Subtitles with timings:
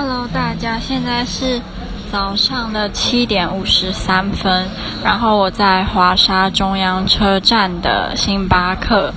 [0.00, 1.60] Hello，大家，现在是
[2.12, 4.68] 早上的七点五十三分，
[5.02, 9.12] 然后我在华沙中央车站的星巴克。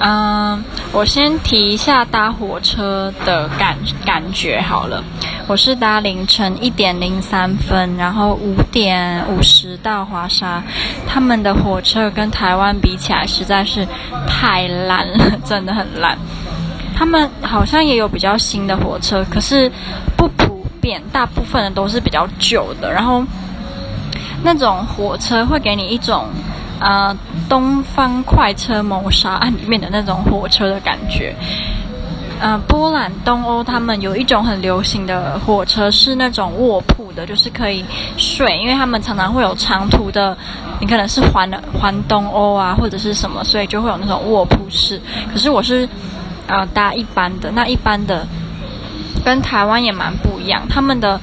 [0.00, 0.62] 嗯，
[0.92, 5.02] 我先提一下搭火车的感感觉好了。
[5.46, 10.62] 我是搭凌晨一点零三分，然后五点五十到华沙。
[11.06, 13.88] 他们的火车跟台湾比起来，实在是
[14.28, 16.18] 太烂了，真的很烂。
[16.96, 19.70] 他们好像也有比较新的火车，可是
[20.16, 22.92] 不普遍，大部分的都是比较旧的。
[22.92, 23.24] 然后
[24.44, 26.26] 那种火车会给你一种，
[26.78, 27.14] 呃，
[27.48, 31.34] 东方快车谋杀案里面的那种火车的感觉。
[32.40, 37.84] 呃，波兰、东欧他们有一种很流行的火车是那种卧铺的，就是可以
[38.16, 40.36] 睡，因为他们常常会有长途的，
[40.78, 45.00] 你可能是环环东欧啊，或者是什么，所以就会有那种卧铺式。
[45.32, 45.88] 可是我是。
[46.46, 48.26] 啊，搭一般的，那一般的
[49.24, 50.62] 跟台湾也蛮不一样。
[50.68, 51.20] 他们的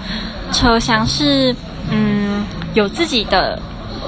[0.51, 1.55] 车厢是
[1.89, 3.59] 嗯有自己的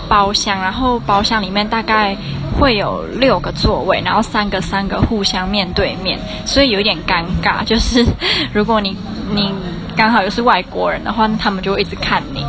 [0.07, 2.15] 包厢，然后包厢里面大概
[2.59, 7.63] 会有六个座位，然后三个三个互相面对面，所以有一点尴尬。
[7.63, 8.05] 就是
[8.53, 8.97] 如果你
[9.33, 9.53] 你
[9.95, 12.45] 刚好又是外国人的话，他们就会一直看你。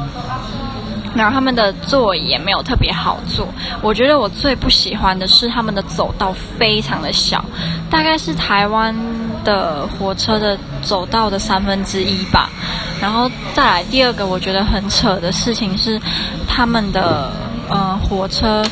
[1.14, 3.46] 然后他们的座椅也没有特别好坐，
[3.80, 7.44] 我觉得我最不喜欢的是他们的走道非常的小，
[7.88, 8.94] 大概是台湾
[9.44, 12.50] 的火车的走道的三分之一吧。
[13.00, 16.00] 然后再来第二个我觉得很扯的事情是，
[16.48, 17.30] 他们的
[17.68, 18.64] 呃火车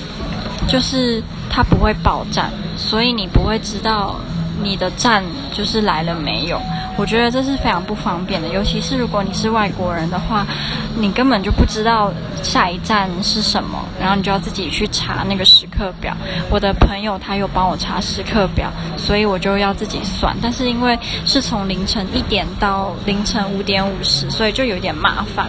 [0.67, 4.17] 就是它不会报站，所以你不会知道
[4.63, 6.61] 你的站就是来了没有。
[6.97, 10.47] 我觉得这是非常不方便的，尤其是如果你是外国人的话，
[10.95, 12.13] 你根本就不知道
[12.43, 16.15] 下一站是什么，然后你就要自己去查那个时刻表。
[16.51, 20.37] 我的朋友他有帮我查时刻表，所以我就要自己算。
[20.43, 25.47] 但是因为是从凌晨一点到凌晨五点五十，所以就有点麻烦，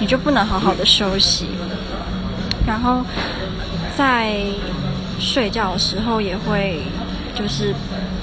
[0.00, 1.46] 你就不能好好的休息，
[2.66, 3.04] 然后
[3.94, 4.38] 在
[5.18, 6.80] 睡觉的时候也会
[7.34, 7.74] 就是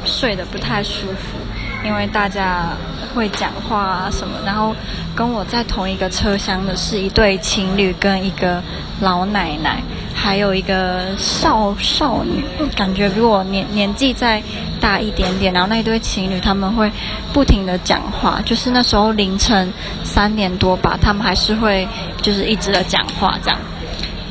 [0.04, 1.38] 睡得不太舒服。
[1.86, 2.70] 因为大家
[3.14, 4.76] 会讲话啊什么，然后
[5.16, 8.62] 跟我在同一个车厢的是一对情侣跟一个
[9.02, 9.82] 老奶奶，
[10.14, 12.44] 还有一个少少女，
[12.76, 14.42] 感觉比我年年纪再
[14.82, 15.54] 大一点点。
[15.54, 16.92] 然后那一对情侣他们会
[17.32, 19.72] 不停的讲话，就是那时候凌晨
[20.04, 21.88] 三点多吧，他们还是会
[22.22, 23.60] 就是一直的讲话这样。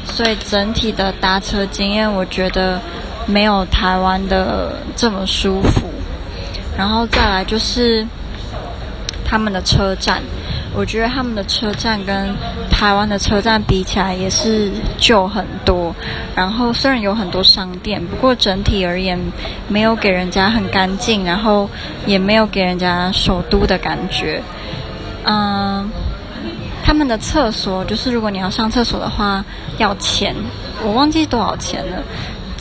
[0.05, 2.81] 所以整体的搭车经验，我觉得
[3.27, 5.94] 没有台湾的这么舒服。
[6.77, 8.07] 然后再来就是
[9.25, 10.23] 他们的车站，
[10.75, 12.35] 我觉得他们的车站跟
[12.71, 15.95] 台湾的车站比起来也是旧很多。
[16.35, 19.19] 然后虽然有很多商店，不过整体而言
[19.69, 21.71] 没有给人家很干净，然后
[22.07, 24.43] 也没有给人家首都的感觉。
[25.25, 25.89] 嗯，
[26.85, 29.45] 他们的厕所就是如果你要上厕所的话
[29.79, 30.35] 要钱，
[30.85, 32.03] 我忘记多少钱了。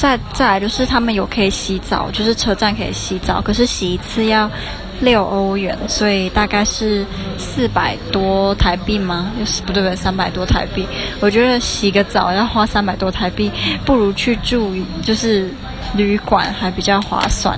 [0.04, 4.52] 再再来就是他们有可以洗澡，就是车站可以洗澡，可是洗一次要
[5.00, 7.06] 六欧元，所以大概是
[7.38, 9.32] 四百多台币吗？
[9.40, 10.86] 又是不对不对，三百多台币。
[11.22, 13.50] 我觉得洗个澡要花三百多台币，
[13.86, 15.50] 不如去住就是
[15.96, 17.58] 旅馆还比较划算。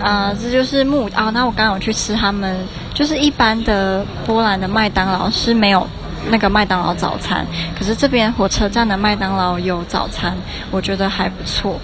[0.00, 1.28] 啊、这就是木啊。
[1.28, 2.56] 那我刚刚有去吃他们，
[2.94, 5.86] 就是一般的波兰的麦当劳是没有。
[6.28, 7.46] 那个麦当劳早餐，
[7.78, 10.36] 可是这边火车站的麦当劳有早餐，
[10.70, 11.80] 我觉得还不错。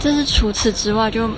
[0.00, 1.28] 这是除此之外就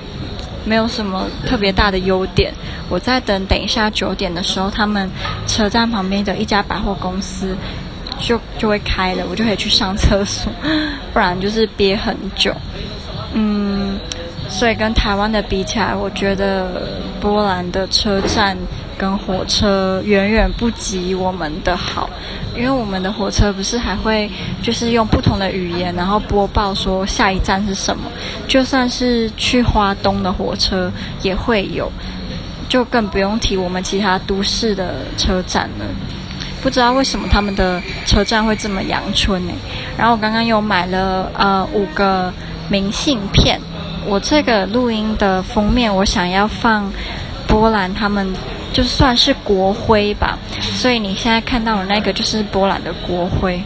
[0.64, 2.52] 没有什么特别大的优点。
[2.88, 5.10] 我在等等一下九点的时候，他们
[5.46, 7.56] 车站旁边的一家百货公司
[8.20, 10.52] 就就会开了，我就可以去上厕所，
[11.12, 12.54] 不然就是憋很久。
[13.32, 13.98] 嗯，
[14.48, 16.82] 所以跟台湾的比起来，我觉得
[17.20, 18.56] 波兰的车站。
[18.98, 22.08] 跟火车远远不及我们的好，
[22.56, 24.30] 因为我们的火车不是还会
[24.62, 28.04] 就是用不同的语言，然后播报说下一站是什么，
[28.48, 30.90] 就算是去花东的火车
[31.22, 31.92] 也会有，
[32.68, 35.84] 就更不用提我们其他都市的车站了。
[36.62, 39.52] 不知道为什么他们的车站会这么阳春呢？
[39.98, 42.32] 然后我刚刚又买了呃五个
[42.70, 43.60] 明信片，
[44.06, 46.90] 我这个录音的封面我想要放
[47.46, 48.34] 波兰他们。
[48.76, 53.58] 就算是国徽吧，所以你现在看到的那个就是波兰的国徽。